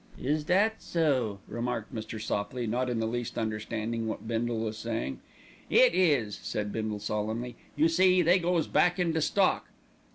[0.19, 2.19] "Is that so?" remarked Mr.
[2.19, 5.19] Sopley, not in the least understanding what Bindle was saying.
[5.69, 9.67] "It is," said Bindle solemnly; "you see, they goes back into stock."